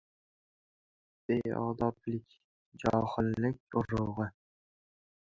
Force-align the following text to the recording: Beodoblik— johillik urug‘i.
Beodoblik— 1.25 2.27
johillik 2.85 3.79
urug‘i. 3.83 4.29